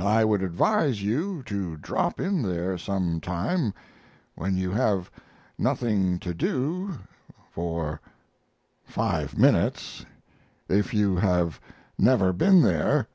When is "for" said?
7.52-8.00